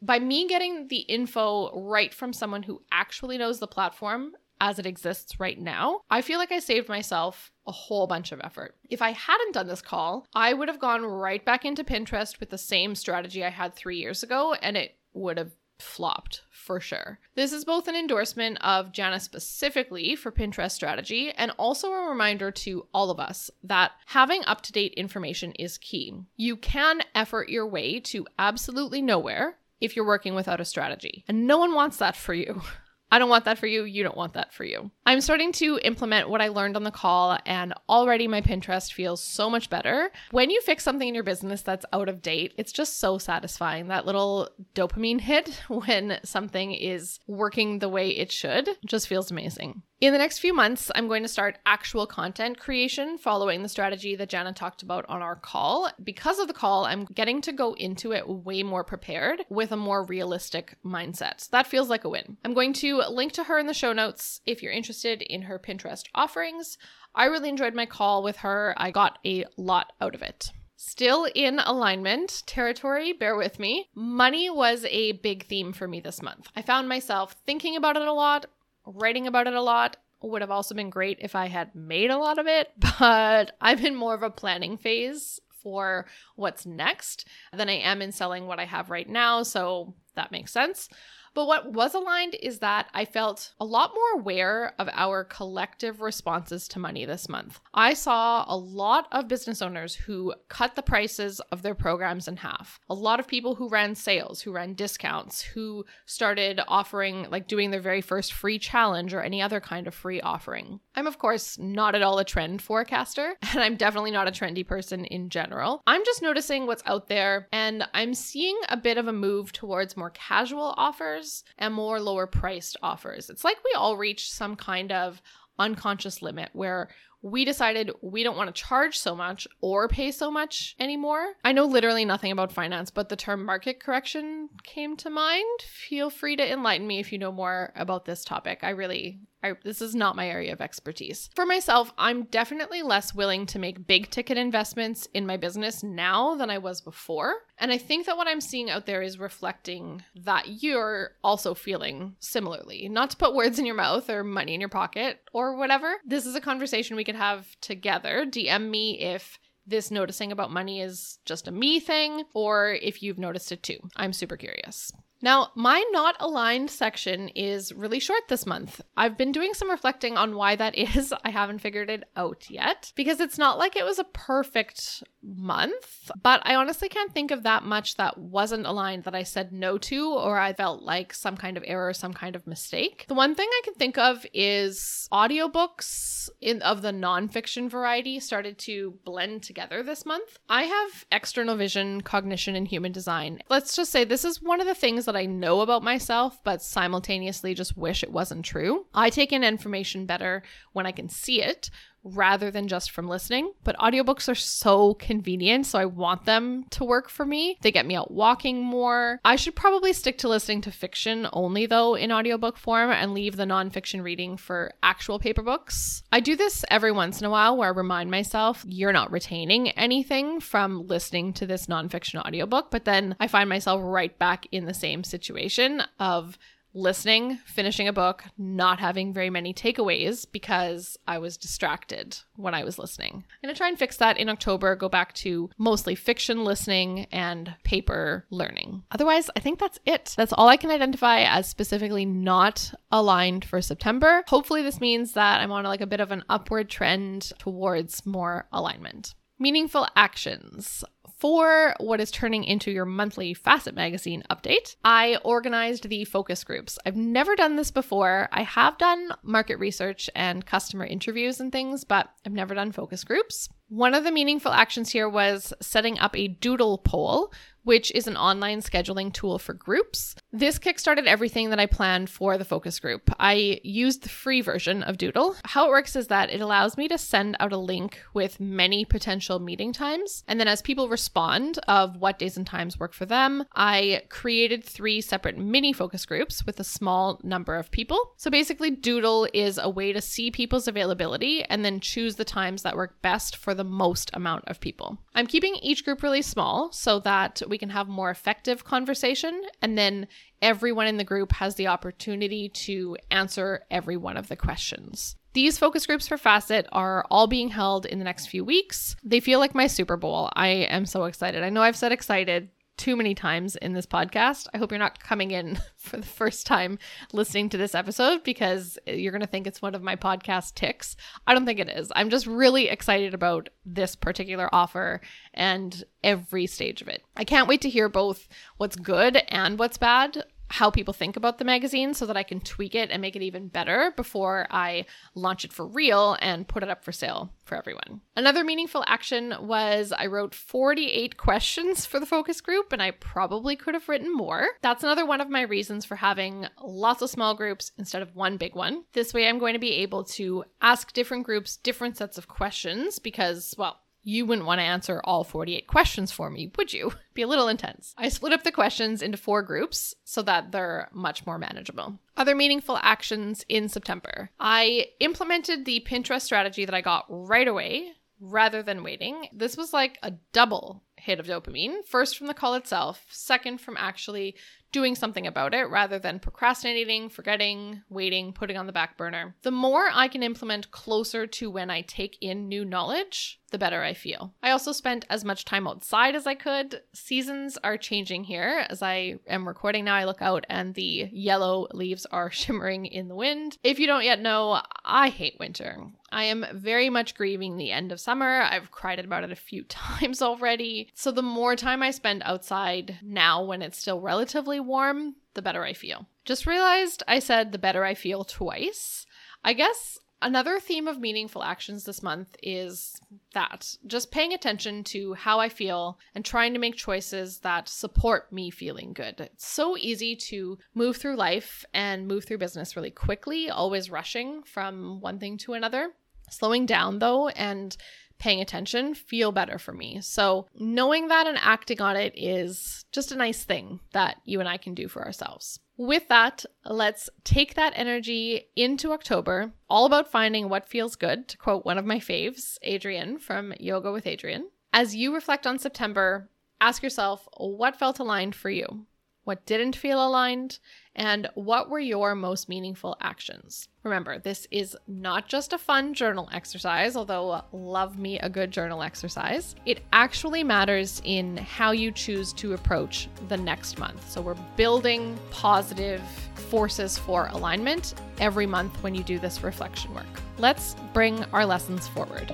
by 0.01 0.20
me 0.20 0.48
getting 0.48 0.89
the 0.89 1.00
info 1.00 1.72
right 1.74 2.13
from 2.13 2.34
someone 2.34 2.63
who 2.63 2.84
actually 2.91 3.38
knows 3.38 3.60
the 3.60 3.67
platform 3.67 4.34
as 4.60 4.77
it 4.77 4.86
exists 4.86 5.39
right 5.39 5.60
now, 5.60 6.01
I 6.10 6.22
feel 6.22 6.38
like 6.38 6.51
I 6.51 6.60
saved 6.60 6.89
myself 6.89 7.51
a 7.65 7.72
whole 7.72 8.06
bunch 8.08 8.32
of 8.32 8.41
effort. 8.44 8.75
If 8.89 9.01
I 9.01 9.12
hadn't 9.12 9.53
done 9.53 9.67
this 9.67 9.82
call, 9.82 10.27
I 10.36 10.53
would 10.53 10.67
have 10.67 10.79
gone 10.79 11.03
right 11.03 11.44
back 11.44 11.65
into 11.65 11.84
Pinterest 11.84 12.39
with 12.39 12.50
the 12.50 12.58
same 12.60 12.94
strategy 12.94 13.44
I 13.44 13.50
had 13.50 13.74
three 13.74 13.98
years 13.98 14.22
ago, 14.22 14.53
and 14.53 14.77
it 14.77 14.98
would 15.13 15.38
have 15.38 15.53
flopped 15.79 16.41
for 16.51 16.79
sure. 16.79 17.19
This 17.36 17.53
is 17.53 17.63
both 17.63 17.88
an 17.88 17.96
endorsement 17.96 18.57
of 18.62 18.91
Jana 18.91 19.19
specifically 19.19 20.15
for 20.15 20.31
Pinterest 20.31 20.72
strategy 20.72 21.31
and 21.31 21.51
also 21.57 21.91
a 21.91 22.10
reminder 22.10 22.51
to 22.51 22.88
all 22.93 23.10
of 23.10 23.19
us 23.19 23.50
that 23.63 23.91
having 24.07 24.43
up 24.46 24.62
to 24.62 24.74
date 24.74 24.93
information 24.96 25.53
is 25.53 25.77
key. 25.77 26.13
You 26.36 26.57
can 26.57 27.01
effort 27.15 27.50
your 27.50 27.65
way 27.65 28.00
to 28.01 28.27
absolutely 28.38 29.01
nowhere 29.01 29.57
if 29.79 29.96
you're 29.96 30.05
working 30.05 30.36
without 30.36 30.60
a 30.60 30.65
strategy, 30.65 31.24
and 31.27 31.48
no 31.48 31.57
one 31.57 31.74
wants 31.74 31.98
that 31.98 32.15
for 32.15 32.34
you. 32.34 32.62
I 33.11 33.19
don't 33.19 33.29
want 33.29 33.45
that 33.45 33.57
for 33.57 33.67
you. 33.67 33.83
You 33.83 34.03
don't 34.03 34.17
want 34.17 34.33
that 34.33 34.53
for 34.53 34.63
you. 34.63 34.91
I'm 35.05 35.21
starting 35.21 35.51
to 35.53 35.79
implement 35.83 36.29
what 36.29 36.41
I 36.41 36.49
learned 36.49 36.75
on 36.75 36.83
the 36.83 36.91
call, 36.91 37.37
and 37.45 37.73
already 37.87 38.27
my 38.27 38.41
Pinterest 38.41 38.91
feels 38.91 39.21
so 39.23 39.49
much 39.49 39.69
better. 39.69 40.11
When 40.31 40.49
you 40.49 40.61
fix 40.61 40.83
something 40.83 41.07
in 41.07 41.15
your 41.15 41.23
business 41.23 41.61
that's 41.61 41.85
out 41.93 42.09
of 42.09 42.21
date, 42.21 42.53
it's 42.57 42.71
just 42.71 42.99
so 42.99 43.17
satisfying. 43.17 43.87
That 43.87 44.05
little 44.05 44.49
dopamine 44.75 45.21
hit 45.21 45.49
when 45.69 46.19
something 46.23 46.73
is 46.73 47.19
working 47.27 47.79
the 47.79 47.89
way 47.89 48.09
it 48.09 48.31
should 48.31 48.69
just 48.85 49.07
feels 49.07 49.31
amazing. 49.31 49.83
In 49.99 50.13
the 50.13 50.19
next 50.19 50.37
few 50.37 50.53
months, 50.53 50.91
I'm 50.93 51.07
going 51.07 51.23
to 51.23 51.27
start 51.27 51.57
actual 51.65 52.05
content 52.05 52.59
creation 52.59 53.17
following 53.17 53.63
the 53.63 53.69
strategy 53.69 54.15
that 54.15 54.29
Jana 54.29 54.53
talked 54.53 54.83
about 54.83 55.07
on 55.09 55.23
our 55.23 55.35
call. 55.35 55.89
Because 56.03 56.37
of 56.37 56.47
the 56.47 56.53
call, 56.53 56.85
I'm 56.85 57.05
getting 57.05 57.41
to 57.41 57.51
go 57.51 57.73
into 57.73 58.11
it 58.11 58.29
way 58.29 58.61
more 58.61 58.83
prepared 58.83 59.43
with 59.49 59.71
a 59.71 59.75
more 59.75 60.03
realistic 60.05 60.75
mindset. 60.85 61.49
That 61.49 61.65
feels 61.65 61.89
like 61.89 62.03
a 62.03 62.09
win. 62.09 62.37
I'm 62.45 62.53
going 62.53 62.73
to 62.73 62.97
link 63.09 63.31
to 63.33 63.45
her 63.45 63.57
in 63.57 63.65
the 63.65 63.73
show 63.73 63.91
notes 63.91 64.39
if 64.45 64.61
you're 64.61 64.71
interested 64.71 65.23
in 65.23 65.41
her 65.41 65.57
Pinterest 65.57 66.03
offerings. 66.13 66.77
I 67.15 67.25
really 67.25 67.49
enjoyed 67.49 67.73
my 67.73 67.87
call 67.87 68.21
with 68.21 68.37
her, 68.37 68.75
I 68.77 68.91
got 68.91 69.17
a 69.25 69.45
lot 69.57 69.93
out 69.99 70.13
of 70.13 70.21
it. 70.21 70.51
Still 70.75 71.27
in 71.33 71.57
alignment 71.57 72.43
territory, 72.45 73.11
bear 73.11 73.35
with 73.35 73.57
me. 73.57 73.89
Money 73.95 74.47
was 74.47 74.85
a 74.87 75.13
big 75.13 75.47
theme 75.47 75.73
for 75.73 75.87
me 75.87 75.99
this 75.99 76.21
month. 76.21 76.49
I 76.55 76.61
found 76.61 76.87
myself 76.87 77.35
thinking 77.47 77.75
about 77.75 77.97
it 77.97 78.07
a 78.07 78.13
lot, 78.13 78.45
writing 78.94 79.27
about 79.27 79.48
it 79.48 79.53
a 79.53 79.62
lot. 79.62 79.98
Would 80.22 80.41
have 80.41 80.51
also 80.51 80.74
been 80.74 80.89
great 80.89 81.20
if 81.22 81.36
I 81.36 81.48
had 81.48 81.75
made 81.75 82.10
a 82.10 82.17
lot 82.17 82.39
of 82.39 82.48
it, 82.48 82.72
but 83.00 83.56
I'm 83.62 83.79
in 83.79 83.96
more 83.96 84.15
of 84.15 84.24
a 84.24 84.29
planning 84.29 84.77
phase 84.77 85.39
for 85.62 86.06
what's 86.36 86.65
next 86.65 87.27
than 87.53 87.70
I 87.70 87.74
am 87.74 88.01
in 88.01 88.12
selling 88.12 88.48
what 88.48 88.60
I 88.60 88.65
have 88.65 88.89
right 88.89 89.08
now. 89.08 89.44
So 89.44 89.94
that 90.15 90.32
makes 90.32 90.51
sense. 90.51 90.89
But 91.38 91.46
what 91.46 91.72
was 91.72 91.94
aligned 91.94 92.34
is 92.41 92.58
that 92.60 92.88
I 92.96 93.06
felt 93.06 93.53
a 93.60 93.63
lot 93.63 93.91
more 93.94 94.20
aware 94.20 94.74
of 94.79 94.89
our 94.91 95.24
collective 95.24 96.01
responses 96.01 96.67
to 96.70 96.79
money 96.79 97.06
this 97.06 97.29
month. 97.29 97.60
I 97.75 97.94
saw 97.94 98.44
a 98.48 98.58
lot 98.58 99.06
of 99.12 99.27
business 99.27 99.62
owners 99.62 99.94
who 99.94 100.34
cut 100.48 100.75
the 100.75 100.82
prices 100.82 101.39
of 101.51 101.62
their 101.62 101.75
programs 101.75 102.27
in 102.27 102.38
half. 102.38 102.79
A 102.89 102.96
lot 102.96 103.20
of 103.20 103.27
people 103.27 103.53
who 103.53 103.70
ran 103.70 103.94
sales, 103.94 104.41
who 104.41 104.51
ran 104.51 104.74
discounts, 104.74 105.44
who 105.44 105.86
started 106.08 106.60
offering, 106.67 107.27
like 107.29 107.48
doing 107.48 107.70
their 107.70 107.82
very 107.82 108.01
first 108.01 108.34
free 108.34 108.58
challenge 108.58 109.13
or 109.13 109.22
any 109.22 109.39
other 109.39 109.60
kind 109.60 109.86
of 109.86 109.94
free 109.94 110.20
offering. 110.20 110.79
I'm, 110.96 111.06
of 111.06 111.20
course, 111.20 111.60
not 111.60 111.94
at 111.94 112.01
all 112.01 112.17
a 112.17 112.25
trend 112.25 112.63
forecaster, 112.63 113.36
and 113.51 113.62
I'm 113.62 113.75
definitely 113.75 114.10
not 114.10 114.27
a 114.27 114.32
trendy 114.32 114.65
person 114.65 115.06
in 115.06 115.29
general. 115.29 115.84
I'm 115.86 116.03
just 116.03 116.24
noticing 116.24 116.65
what's 116.65 116.82
out 116.88 117.10
there, 117.10 117.48
and 117.51 117.88
I'm 117.94 118.15
seeing 118.15 118.60
a 118.70 118.77
bit 118.77 118.98
of 118.98 119.08
a 119.08 119.13
move 119.13 119.51
towards 119.51 119.96
more 119.96 120.10
casual 120.10 120.74
offers 120.77 121.26
offers 121.27 121.43
and 121.57 121.74
more 121.74 122.00
lower 122.00 122.27
priced 122.27 122.77
offers. 122.81 123.29
It's 123.29 123.43
like 123.43 123.57
we 123.63 123.75
all 123.77 123.98
reach 123.98 124.31
some 124.31 124.55
kind 124.55 124.91
of 124.91 125.22
unconscious 125.60 126.22
limit 126.22 126.50
where 126.53 126.89
we 127.24 127.43
decided 127.46 127.91
we 128.01 128.24
don't 128.24 128.38
want 128.38 128.53
to 128.53 128.62
charge 128.62 128.98
so 128.98 129.15
much 129.15 129.48
or 129.60 129.88
pay 129.88 130.12
so 130.12 130.29
much 130.29 130.75
anymore. 130.79 131.34
I 131.43 131.51
know 131.51 131.65
literally 131.65 132.05
nothing 132.05 132.31
about 132.31 132.51
finance, 132.51 132.91
but 132.91 133.10
the 133.10 133.15
term 133.15 133.43
market 133.43 133.79
correction 133.79 134.46
came 134.63 134.97
to 134.97 135.09
mind. 135.09 135.61
Feel 135.61 136.09
free 136.09 136.35
to 136.35 136.51
enlighten 136.51 136.87
me 136.87 136.99
if 136.99 137.11
you 137.11 137.17
know 137.17 137.31
more 137.31 137.71
about 137.75 138.05
this 138.05 138.23
topic. 138.23 138.59
I 138.63 138.69
really 138.69 139.19
I, 139.43 139.53
this 139.63 139.81
is 139.81 139.93
not 139.93 140.15
my 140.15 140.27
area 140.27 140.51
of 140.51 140.61
expertise. 140.61 141.29
For 141.35 141.45
myself, 141.45 141.93
I'm 141.97 142.23
definitely 142.23 142.81
less 142.81 143.13
willing 143.13 143.45
to 143.47 143.59
make 143.59 143.87
big 143.87 144.09
ticket 144.09 144.37
investments 144.37 145.07
in 145.13 145.27
my 145.27 145.37
business 145.37 145.83
now 145.83 146.35
than 146.35 146.49
I 146.49 146.57
was 146.57 146.81
before. 146.81 147.35
And 147.59 147.71
I 147.71 147.77
think 147.77 148.05
that 148.05 148.17
what 148.17 148.27
I'm 148.27 148.41
seeing 148.41 148.69
out 148.69 148.85
there 148.85 149.01
is 149.01 149.19
reflecting 149.19 150.03
that 150.15 150.63
you're 150.63 151.11
also 151.23 151.53
feeling 151.53 152.15
similarly. 152.19 152.89
Not 152.89 153.11
to 153.11 153.17
put 153.17 153.35
words 153.35 153.59
in 153.59 153.65
your 153.65 153.75
mouth 153.75 154.09
or 154.09 154.23
money 154.23 154.53
in 154.53 154.59
your 154.59 154.69
pocket 154.69 155.21
or 155.33 155.55
whatever. 155.55 155.97
This 156.05 156.25
is 156.25 156.35
a 156.35 156.41
conversation 156.41 156.95
we 156.95 157.03
could 157.03 157.15
have 157.15 157.47
together. 157.61 158.25
DM 158.27 158.69
me 158.69 158.99
if 158.99 159.39
this 159.67 159.91
noticing 159.91 160.31
about 160.31 160.50
money 160.50 160.81
is 160.81 161.19
just 161.25 161.47
a 161.47 161.51
me 161.51 161.79
thing 161.79 162.24
or 162.33 162.71
if 162.81 163.03
you've 163.03 163.19
noticed 163.19 163.51
it 163.51 163.62
too. 163.62 163.77
I'm 163.95 164.13
super 164.13 164.38
curious. 164.38 164.91
Now, 165.21 165.51
my 165.55 165.83
not 165.91 166.15
aligned 166.19 166.69
section 166.69 167.29
is 167.29 167.74
really 167.74 168.00
short 168.00 168.27
this 168.27 168.45
month. 168.45 168.81
I've 168.95 169.17
been 169.17 169.31
doing 169.31 169.53
some 169.53 169.69
reflecting 169.69 170.17
on 170.17 170.36
why 170.36 170.55
that 170.55 170.77
is. 170.95 171.13
I 171.24 171.29
haven't 171.29 171.59
figured 171.59 171.89
it 171.89 172.03
out 172.15 172.50
yet 172.50 172.91
because 172.95 173.19
it's 173.19 173.38
not 173.38 173.57
like 173.57 173.75
it 173.75 173.86
was 173.86 174.00
a 174.00 174.03
perfect 174.03 175.03
month, 175.24 176.12
but 176.21 176.41
I 176.45 176.55
honestly 176.55 176.89
can't 176.89 177.13
think 177.13 177.31
of 177.31 177.43
that 177.43 177.63
much 177.63 177.95
that 177.95 178.17
wasn't 178.17 178.65
aligned 178.65 179.03
that 179.03 179.15
I 179.15 179.24
said 179.24 179.51
no 179.51 179.77
to 179.77 180.13
or 180.13 180.38
I 180.38 180.53
felt 180.53 180.83
like 180.83 181.13
some 181.13 181.36
kind 181.36 181.57
of 181.57 181.63
error, 181.65 181.93
some 181.93 182.13
kind 182.13 182.36
of 182.36 182.47
mistake. 182.47 183.05
The 183.07 183.13
one 183.13 183.36
thing 183.36 183.50
I 183.50 183.62
can 183.63 183.74
think 183.74 183.97
of 183.97 184.25
is 184.33 185.07
audiobooks 185.12 186.29
in 186.41 186.62
of 186.62 186.81
the 186.81 186.91
nonfiction 186.91 187.69
variety 187.69 188.19
started 188.19 188.57
to 188.59 188.97
blend 189.03 189.43
together 189.43 189.83
this 189.83 190.05
month. 190.05 190.39
I 190.50 190.63
have 190.63 191.05
external 191.12 191.55
vision, 191.55 192.01
cognition, 192.01 192.55
and 192.55 192.67
human 192.67 192.91
design. 192.91 193.39
Let's 193.50 193.75
just 193.75 193.91
say 193.91 194.03
this 194.03 194.25
is 194.25 194.41
one 194.41 194.62
of 194.62 194.67
the 194.67 194.75
things 194.75 195.06
that 195.07 195.15
I 195.15 195.25
know 195.25 195.61
about 195.61 195.83
myself, 195.83 196.39
but 196.43 196.61
simultaneously 196.61 197.55
just 197.55 197.75
wish 197.75 198.03
it 198.03 198.11
wasn't 198.11 198.45
true. 198.45 198.85
I 198.93 199.09
take 199.09 199.33
in 199.33 199.43
information 199.43 200.05
better 200.05 200.43
when 200.73 200.85
I 200.85 200.91
can 200.91 201.09
see 201.09 201.41
it 201.41 201.71
rather 202.13 202.51
than 202.51 202.67
just 202.67 202.91
from 202.91 203.07
listening. 203.07 203.51
But 203.63 203.77
audiobooks 203.77 204.29
are 204.29 204.35
so 204.35 204.93
convenient, 204.95 205.65
so 205.65 205.79
I 205.79 205.85
want 205.85 206.25
them 206.25 206.65
to 206.71 206.83
work 206.83 207.09
for 207.09 207.25
me. 207.25 207.57
They 207.61 207.71
get 207.71 207.85
me 207.85 207.95
out 207.95 208.11
walking 208.11 208.63
more. 208.63 209.19
I 209.23 209.35
should 209.35 209.55
probably 209.55 209.93
stick 209.93 210.17
to 210.19 210.27
listening 210.27 210.61
to 210.61 210.71
fiction 210.71 211.27
only, 211.33 211.65
though, 211.65 211.95
in 211.95 212.11
audiobook 212.11 212.57
form 212.57 212.91
and 212.91 213.13
leave 213.13 213.35
the 213.35 213.45
nonfiction 213.45 214.03
reading 214.03 214.37
for 214.37 214.71
actual 214.83 215.19
paper 215.19 215.41
books. 215.41 216.03
I 216.11 216.19
do 216.19 216.35
this 216.35 216.63
every 216.69 216.91
once 216.91 217.19
in 217.19 217.25
a 217.25 217.29
while 217.29 217.57
where 217.57 217.69
I 217.69 217.71
remind 217.71 218.11
myself 218.11 218.63
you're 218.67 218.93
not 218.93 219.11
retaining 219.11 219.69
anything 219.71 220.39
from 220.39 220.87
listening 220.87 221.33
to 221.33 221.45
this 221.45 221.67
nonfiction 221.67 222.25
audiobook, 222.25 222.71
but 222.71 222.85
then 222.85 223.15
I 223.19 223.27
find 223.27 223.49
myself 223.49 223.81
right 223.83 224.17
back 224.17 224.47
in 224.51 224.65
the 224.65 224.73
same 224.73 225.03
situation 225.03 225.83
of 225.99 226.37
listening, 226.77 227.39
finishing 227.46 227.88
a 227.88 227.93
book, 227.93 228.24
not 228.38 228.79
having 228.79 229.13
very 229.13 229.29
many 229.29 229.53
takeaways 229.53 230.25
because 230.31 230.98
I 231.07 231.17
was 231.17 231.36
distracted 231.36 232.17
when 232.36 232.53
I 232.53 232.63
was 232.63 232.77
listening. 232.77 233.13
I'm 233.13 233.48
going 233.48 233.53
to 233.53 233.57
try 233.57 233.67
and 233.67 233.79
fix 233.79 233.98
that 233.98 234.17
in 234.17 234.29
October, 234.29 234.75
go 234.75 234.88
back 234.88 235.13
to 235.15 235.50
mostly 235.57 235.96
fiction 235.96 236.43
listening 236.43 237.05
and 237.12 237.55
paper 237.63 238.25
learning. 238.29 238.84
Otherwise, 238.91 239.29
I 239.36 239.39
think 239.39 239.60
that's 239.60 239.79
it. 239.86 240.13
That's 240.15 240.34
all 240.34 240.48
I 240.48 240.57
can 240.57 240.72
identify 240.72 241.22
as 241.22 241.50
specifically 241.50 242.05
not 242.05 242.74
aligned 242.91 243.43
for 243.43 243.62
September. 243.62 244.24
Hopefully 244.27 244.62
this 244.62 244.79
means 244.79 245.13
that 245.13 245.41
I'm 245.41 245.51
on 245.51 245.63
like 245.63 245.81
a 245.81 245.88
bit 245.88 246.00
of 246.00 246.12
an 246.12 246.24
upward 246.29 246.69
trend 246.69 247.34
towards 247.39 248.05
more 248.05 248.48
alignment. 248.53 249.15
Meaningful 249.39 249.88
actions 249.96 250.84
for 251.17 251.74
what 251.79 252.00
is 252.00 252.12
turning 252.12 252.43
into 252.43 252.69
your 252.71 252.86
monthly 252.86 253.33
Facet 253.33 253.74
magazine 253.74 254.24
update, 254.29 254.75
I 254.83 255.17
organized 255.24 255.89
the 255.89 256.05
focus 256.05 256.43
groups. 256.43 256.77
I've 256.86 256.95
never 256.95 257.36
done 257.36 257.55
this 257.55 257.71
before. 257.71 258.29
I 258.31 258.43
have 258.43 258.77
done 258.77 259.09
market 259.24 259.57
research 259.57 260.09
and 260.15 260.45
customer 260.45 260.86
interviews 260.86 261.39
and 261.39 261.51
things, 261.51 261.83
but 261.83 262.09
I've 262.25 262.33
never 262.33 262.53
done 262.53 262.71
focus 262.71 263.03
groups. 263.03 263.50
One 263.69 263.95
of 263.95 264.03
the 264.03 264.12
meaningful 264.12 264.51
actions 264.51 264.91
here 264.91 265.09
was 265.09 265.53
setting 265.59 266.00
up 266.00 266.15
a 266.15 266.27
doodle 266.27 266.77
poll, 266.77 267.33
which 267.67 267.91
is 267.91 268.07
an 268.07 268.15
online 268.15 268.62
scheduling 268.62 269.12
tool 269.12 269.38
for 269.38 269.53
groups. 269.53 270.15
This 270.31 270.57
kickstarted 270.57 271.05
everything 271.05 271.50
that 271.50 271.59
I 271.59 271.65
planned 271.65 272.09
for 272.09 272.38
the 272.38 272.45
focus 272.45 272.79
group. 272.79 273.12
I 273.19 273.59
used 273.62 274.03
the 274.03 274.09
free 274.09 274.39
version 274.39 274.83
of 274.83 274.97
Doodle. 274.97 275.36
How 275.43 275.65
it 275.65 275.71
works 275.71 275.97
is 275.97 276.07
that 276.07 276.29
it 276.29 276.39
allows 276.39 276.77
me 276.77 276.88
to 276.88 276.97
send 276.97 277.36
out 277.41 277.51
a 277.51 277.57
link 277.57 278.01
with 278.13 278.39
many 278.39 278.86
potential 278.86 279.39
meeting 279.39 279.74
times. 279.74 280.24
And 280.29 280.39
then 280.39 280.47
as 280.47 280.62
people 280.62 280.88
respond 280.88 281.59
of 281.67 281.97
what 281.97 282.19
days 282.19 282.38
and 282.38 282.47
times 282.47 282.79
work 282.79 282.93
for 282.93 283.05
them, 283.05 283.43
I 283.53 284.03
created 284.07 284.63
three 284.63 285.01
separate 285.01 285.38
mini 285.38 285.74
focus 285.74 286.05
groups 286.05 286.45
with 286.45 286.62
a 286.62 286.63
small 286.63 287.19
number 287.21 287.57
of 287.57 287.69
people. 287.69 288.13
So 288.15 288.31
basically, 288.31 288.71
Doodle 288.71 289.27
is 289.33 289.59
a 289.62 289.69
way 289.69 289.91
to 289.91 290.00
see 290.00 290.31
people's 290.31 290.69
availability 290.69 291.43
and 291.43 291.65
then 291.65 291.81
choose 291.81 292.15
the 292.15 292.24
times 292.24 292.62
that 292.62 292.77
work 292.77 293.01
best 293.01 293.36
for 293.36 293.53
the 293.53 293.65
most 293.65 294.09
amount 294.13 294.45
of 294.47 294.62
people. 294.62 294.97
I'm 295.13 295.27
keeping 295.27 295.55
each 295.55 295.83
group 295.83 296.01
really 296.01 296.21
small 296.21 296.71
so 296.71 297.00
that 297.00 297.41
we 297.50 297.56
can 297.57 297.69
have 297.69 297.87
more 297.87 298.09
effective 298.09 298.63
conversation 298.63 299.41
and 299.61 299.77
then 299.77 300.07
everyone 300.41 300.87
in 300.87 300.97
the 300.97 301.03
group 301.03 301.31
has 301.33 301.55
the 301.55 301.67
opportunity 301.67 302.49
to 302.49 302.97
answer 303.11 303.65
every 303.71 303.97
one 303.97 304.17
of 304.17 304.27
the 304.27 304.35
questions. 304.35 305.15
These 305.33 305.59
focus 305.59 305.85
groups 305.85 306.07
for 306.07 306.17
Facet 306.17 306.67
are 306.71 307.05
all 307.11 307.27
being 307.27 307.49
held 307.49 307.85
in 307.85 307.99
the 307.99 308.05
next 308.05 308.27
few 308.27 308.43
weeks. 308.43 308.95
They 309.03 309.19
feel 309.19 309.39
like 309.39 309.53
my 309.53 309.67
Super 309.67 309.95
Bowl. 309.95 310.31
I 310.35 310.47
am 310.47 310.85
so 310.85 311.03
excited. 311.03 311.43
I 311.43 311.49
know 311.49 311.61
I've 311.61 311.75
said 311.75 311.91
excited 311.91 312.49
too 312.77 312.96
many 312.96 313.13
times 313.13 313.55
in 313.55 313.74
this 313.74 313.86
podcast. 313.86 314.48
I 314.53 314.57
hope 314.57 314.72
you're 314.72 314.79
not 314.79 315.03
coming 315.03 315.31
in 315.31 315.60
for 315.75 315.98
the 315.98 316.05
first 316.05 316.46
time 316.48 316.79
listening 317.12 317.50
to 317.50 317.57
this 317.57 317.75
episode 317.75 318.24
because 318.24 318.77
you're 318.86 319.12
going 319.12 319.22
to 319.22 319.27
think 319.27 319.48
it's 319.48 319.62
one 319.62 319.75
of 319.75 319.84
my 319.84 319.96
podcast 319.96 320.53
ticks. 320.53 320.96
I 321.25 321.34
don't 321.34 321.46
think 321.46 321.60
it 321.60 321.69
is. 321.69 321.91
I'm 321.96 322.10
just 322.10 322.27
really 322.27 322.69
excited 322.69 323.13
about 323.13 323.50
this 323.65 323.96
particular 323.96 324.50
offer 324.53 325.01
and 325.34 325.84
every 326.03 326.48
stage 326.48 326.81
of 326.81 326.88
it. 326.88 327.03
I 327.15 327.24
can't 327.24 327.48
wait 327.48 327.62
to 327.62 327.69
hear 327.69 327.89
both 327.89 328.27
what's 328.57 328.75
good 328.75 329.17
and 329.27 329.60
what's 329.60 329.77
bad 329.77 330.24
how 330.49 330.69
people 330.69 330.93
think 330.93 331.15
about 331.15 331.37
the 331.37 331.45
magazine 331.45 331.93
so 331.93 332.05
that 332.05 332.17
I 332.17 332.23
can 332.23 332.39
tweak 332.39 332.75
it 332.75 332.89
and 332.91 333.01
make 333.01 333.15
it 333.15 333.21
even 333.21 333.47
better 333.47 333.93
before 333.95 334.47
I 334.49 334.85
launch 335.15 335.45
it 335.45 335.53
for 335.53 335.67
real 335.67 336.17
and 336.21 336.47
put 336.47 336.63
it 336.63 336.69
up 336.69 336.83
for 336.83 336.91
sale 336.91 337.33
for 337.43 337.55
everyone. 337.55 338.01
Another 338.15 338.43
meaningful 338.43 338.83
action 338.87 339.33
was 339.39 339.91
I 339.91 340.07
wrote 340.07 340.35
48 340.35 341.17
questions 341.17 341.85
for 341.85 341.99
the 341.99 342.05
focus 342.05 342.41
group, 342.41 342.73
and 342.73 342.81
I 342.81 342.91
probably 342.91 343.55
could 343.55 343.73
have 343.73 343.89
written 343.89 344.13
more. 344.13 344.47
That's 344.61 344.83
another 344.83 345.05
one 345.05 345.21
of 345.21 345.29
my 345.29 345.41
reasons 345.41 345.85
for 345.85 345.95
having 345.95 346.47
lots 346.61 347.01
of 347.01 347.09
small 347.09 347.35
groups 347.35 347.71
instead 347.77 348.01
of 348.01 348.15
one 348.15 348.37
big 348.37 348.55
one. 348.55 348.83
This 348.93 349.13
way, 349.13 349.27
I'm 349.27 349.39
going 349.39 349.53
to 349.53 349.59
be 349.59 349.75
able 349.75 350.03
to 350.05 350.43
ask 350.61 350.93
different 350.93 351.25
groups 351.25 351.57
different 351.57 351.97
sets 351.97 352.17
of 352.17 352.27
questions 352.27 352.99
because, 352.99 353.53
well, 353.57 353.79
you 354.07 354.25
wouldn't 354.25 354.47
want 354.47 354.59
to 354.59 354.63
answer 354.63 355.01
all 355.03 355.25
48 355.25 355.67
questions 355.67 356.13
for 356.13 356.29
me, 356.29 356.49
would 356.57 356.71
you? 356.71 356.93
Be 357.13 357.23
a 357.23 357.27
little 357.27 357.49
intense. 357.49 357.93
I 357.97 358.07
split 358.07 358.31
up 358.31 358.43
the 358.43 358.53
questions 358.53 359.01
into 359.01 359.17
four 359.17 359.41
groups 359.43 359.93
so 360.05 360.21
that 360.21 360.53
they're 360.53 360.87
much 360.93 361.25
more 361.25 361.37
manageable. 361.37 361.99
Other 362.15 362.33
meaningful 362.33 362.79
actions 362.81 363.43
in 363.49 363.67
September. 363.67 364.29
I 364.39 364.85
implemented 365.01 365.65
the 365.65 365.85
Pinterest 365.85 366.21
strategy 366.21 366.63
that 366.63 366.73
I 366.73 366.79
got 366.79 367.03
right 367.09 367.49
away 367.49 367.91
rather 368.21 368.63
than 368.63 368.81
waiting. 368.81 369.27
This 369.33 369.57
was 369.57 369.73
like 369.73 369.99
a 370.01 370.13
double 370.31 370.83
hit 370.95 371.19
of 371.19 371.27
dopamine. 371.27 371.85
First 371.85 372.17
from 372.17 372.27
the 372.27 372.33
call 372.33 372.53
itself, 372.53 373.05
second 373.09 373.59
from 373.59 373.75
actually 373.77 374.35
doing 374.71 374.95
something 374.95 375.25
about 375.25 375.53
it 375.53 375.69
rather 375.69 376.00
than 376.00 376.19
procrastinating, 376.19 377.09
forgetting, 377.09 377.81
waiting, 377.89 378.33
putting 378.33 378.57
on 378.57 378.67
the 378.67 378.74
back 378.74 378.97
burner. 378.97 379.36
The 379.41 379.51
more 379.51 379.88
I 379.91 380.07
can 380.07 380.24
implement 380.24 380.71
closer 380.71 381.25
to 381.27 381.50
when 381.50 381.69
I 381.69 381.81
take 381.81 382.17
in 382.21 382.47
new 382.47 382.65
knowledge, 382.65 383.39
the 383.51 383.57
better 383.57 383.81
I 383.81 383.93
feel. 383.93 384.33
I 384.43 384.51
also 384.51 384.71
spent 384.71 385.05
as 385.09 385.24
much 385.24 385.45
time 385.45 385.67
outside 385.67 386.15
as 386.15 386.27
I 386.27 386.36
could. 386.36 386.81
Seasons 386.93 387.57
are 387.63 387.77
changing 387.77 388.25
here. 388.25 388.65
As 388.69 388.81
I 388.81 389.19
am 389.27 389.47
recording 389.47 389.86
now, 389.86 389.95
I 389.95 390.03
look 390.03 390.21
out 390.21 390.45
and 390.50 390.74
the 390.74 391.09
yellow 391.12 391.67
leaves 391.74 392.05
are 392.07 392.31
shimmering 392.31 392.86
in 392.86 393.07
the 393.07 393.15
wind. 393.15 393.57
If 393.63 393.79
you 393.79 393.88
don't 393.88 394.03
yet 394.03 394.19
know, 394.19 394.62
I 394.83 395.09
hate 395.09 395.39
winter. 395.39 395.77
I 396.12 396.24
am 396.25 396.45
very 396.53 396.89
much 396.89 397.15
grieving 397.15 397.57
the 397.57 397.71
end 397.71 397.91
of 397.91 398.00
summer. 398.00 398.41
I've 398.41 398.71
cried 398.71 399.00
about 399.00 399.24
it 399.24 399.31
a 399.31 399.36
few 399.36 399.63
times 399.69 400.21
already. 400.21 400.89
So 400.93 401.12
the 401.12 401.21
more 401.21 401.55
time 401.55 401.83
I 401.83 401.91
spend 401.91 402.24
outside 402.25 403.00
now 403.01 403.43
when 403.43 403.62
it's 403.62 403.77
still 403.77 404.01
relatively 404.01 404.56
warm, 404.59 405.15
the 405.33 405.41
better 405.41 405.63
I 405.63 405.73
feel. 405.73 406.07
Just 406.25 406.45
realized 406.45 407.03
I 407.07 407.19
said 407.19 407.51
the 407.51 407.57
better 407.57 407.83
I 407.83 407.93
feel 407.93 408.23
twice. 408.23 409.05
I 409.43 409.53
guess 409.53 409.99
Another 410.19 410.59
theme 410.59 410.87
of 410.87 410.99
meaningful 410.99 411.43
actions 411.43 411.83
this 411.83 412.01
month 412.01 412.35
is 412.41 412.99
that 413.33 413.75
just 413.85 414.09
paying 414.09 414.33
attention 414.33 414.83
to 414.85 415.13
how 415.13 415.39
I 415.39 415.47
feel 415.47 415.99
and 416.15 416.25
trying 416.25 416.53
to 416.53 416.59
make 416.59 416.75
choices 416.75 417.39
that 417.39 417.69
support 417.69 418.33
me 418.33 418.49
feeling 418.49 418.93
good. 418.93 419.21
It's 419.21 419.47
so 419.47 419.77
easy 419.77 420.15
to 420.15 420.57
move 420.73 420.97
through 420.97 421.17
life 421.17 421.63
and 421.71 422.07
move 422.07 422.25
through 422.25 422.39
business 422.39 422.75
really 422.75 422.89
quickly, 422.89 423.51
always 423.51 423.91
rushing 423.91 424.41
from 424.41 425.01
one 425.01 425.19
thing 425.19 425.37
to 425.39 425.53
another. 425.53 425.91
Slowing 426.31 426.65
down 426.65 426.97
though 426.97 427.27
and 427.29 427.77
paying 428.19 428.41
attention 428.41 428.93
feel 428.93 429.31
better 429.31 429.57
for 429.57 429.74
me. 429.74 430.00
So, 430.01 430.47
knowing 430.55 431.07
that 431.07 431.27
and 431.27 431.38
acting 431.39 431.81
on 431.81 431.95
it 431.95 432.13
is 432.15 432.86
just 432.91 433.12
a 433.12 433.17
nice 433.17 433.43
thing 433.43 433.79
that 433.93 434.17
you 434.25 434.39
and 434.39 434.50
I 434.50 434.57
can 434.57 434.74
do 434.74 434.88
for 434.88 435.05
ourselves. 435.05 435.59
With 435.77 436.07
that, 436.07 436.43
let's 436.65 437.09
take 437.24 437.53
that 437.53 437.74
energy 437.75 438.47
into 438.55 438.93
October, 438.93 439.51
all 439.69 439.86
about 439.86 440.12
finding 440.12 440.50
what 440.50 440.67
feels 440.67 440.95
good, 440.95 441.27
to 441.27 441.38
quote 441.38 441.65
one 441.65 441.77
of 441.77 441.86
my 441.86 442.00
faves, 442.00 442.57
Adriene 442.65 443.19
from 443.19 443.53
Yoga 443.59 443.91
with 443.91 444.05
Adriene. 444.05 444.45
As 444.74 444.95
you 444.95 445.13
reflect 445.13 445.45
on 445.45 445.59
September, 445.59 446.29
ask 446.59 446.81
yourself 446.81 447.27
what 447.38 447.77
felt 447.77 448.00
aligned 448.00 448.33
for 448.33 448.50
you, 448.50 448.88
what 449.27 449.46
didn't 449.46 449.75
feel 449.75 450.07
aligned, 450.07 450.57
and 450.96 451.27
what 451.36 451.69
were 451.69 451.81
your 451.81 452.15
most 452.15 452.48
meaningful 452.48 452.96
actions? 453.01 453.67
Remember, 453.84 454.17
this 454.17 454.48
is 454.51 454.77
not 454.88 455.27
just 455.27 455.51
a 455.51 455.57
fun 455.57 455.93
journal 455.93 456.29
exercise, 456.31 456.96
although 456.96 457.31
uh, 457.31 457.41
love 457.51 458.00
me 458.00 458.17
a 458.19 458.29
good 458.29 458.51
journal 458.51 458.81
exercise. 458.81 459.53
It 459.65 459.81
actually 459.91 460.46
matters 460.46 461.01
in 461.03 461.36
how 461.36 461.72
you 461.72 461.91
choose 461.91 462.31
to 462.34 462.53
approach 462.53 463.10
the 463.27 463.36
next 463.36 463.77
month. 463.77 464.10
So 464.10 464.22
we're 464.22 464.36
building 464.55 465.19
positive 465.29 466.01
forces 466.36 466.98
for 466.98 467.27
alignment 467.34 467.96
every 468.22 468.48
month 468.48 468.81
when 468.81 468.96
you 468.96 469.03
do 469.03 469.19
this 469.19 469.43
reflection 469.43 469.93
work. 469.93 470.05
Let's 470.38 470.77
bring 470.93 471.22
our 471.34 471.46
lessons 471.46 471.86
forward. 471.86 472.34